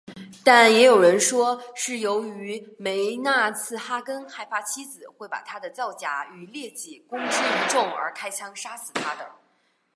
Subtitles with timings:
[0.43, 9.29] 但也有人说是由于梅纳茨哈根害怕妻子会把他的造假与劣迹公之于众而开枪杀死她的。